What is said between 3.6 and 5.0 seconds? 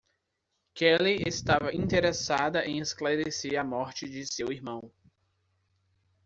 morte de seu irmão.